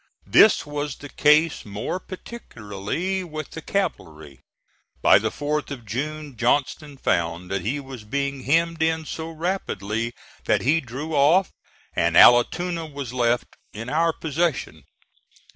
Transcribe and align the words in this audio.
This 0.25 0.65
was 0.65 0.95
the 0.95 1.09
case 1.09 1.63
more 1.63 1.99
particularly 1.99 3.23
with 3.23 3.51
the 3.51 3.61
cavalry. 3.61 4.39
By 5.03 5.19
the 5.19 5.29
4th 5.29 5.69
of 5.69 5.85
June 5.85 6.35
Johnston 6.37 6.97
found 6.97 7.51
that 7.51 7.61
he 7.61 7.79
was 7.79 8.03
being 8.03 8.45
hemmed 8.45 8.81
in 8.81 9.05
so 9.05 9.29
rapidly 9.29 10.15
that 10.45 10.61
he 10.63 10.81
drew 10.81 11.13
off 11.13 11.51
and 11.95 12.17
Allatoona 12.17 12.87
was 12.87 13.13
left 13.13 13.55
in 13.73 13.89
our 13.89 14.11
possession. 14.11 14.85